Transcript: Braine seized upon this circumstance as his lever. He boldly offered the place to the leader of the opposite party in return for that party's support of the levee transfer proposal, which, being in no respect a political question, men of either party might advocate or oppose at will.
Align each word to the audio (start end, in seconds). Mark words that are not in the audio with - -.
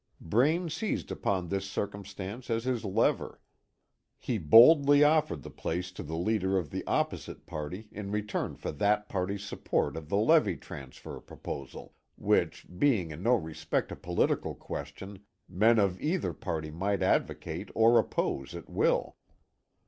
Braine 0.19 0.67
seized 0.71 1.11
upon 1.11 1.49
this 1.49 1.69
circumstance 1.69 2.49
as 2.49 2.63
his 2.63 2.83
lever. 2.83 3.39
He 4.17 4.39
boldly 4.39 5.03
offered 5.03 5.43
the 5.43 5.51
place 5.51 5.91
to 5.91 6.01
the 6.01 6.15
leader 6.15 6.57
of 6.57 6.71
the 6.71 6.83
opposite 6.87 7.45
party 7.45 7.87
in 7.91 8.09
return 8.09 8.55
for 8.55 8.71
that 8.71 9.09
party's 9.09 9.43
support 9.43 9.95
of 9.95 10.09
the 10.09 10.17
levee 10.17 10.57
transfer 10.57 11.19
proposal, 11.19 11.93
which, 12.15 12.65
being 12.79 13.11
in 13.11 13.21
no 13.21 13.35
respect 13.35 13.91
a 13.91 13.95
political 13.95 14.55
question, 14.55 15.19
men 15.47 15.77
of 15.77 16.01
either 16.01 16.33
party 16.33 16.71
might 16.71 17.03
advocate 17.03 17.69
or 17.75 17.99
oppose 17.99 18.55
at 18.55 18.67
will. 18.67 19.17